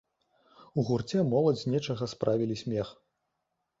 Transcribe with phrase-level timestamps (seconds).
[0.77, 2.87] У гурце моладзь з нечага справілі смех.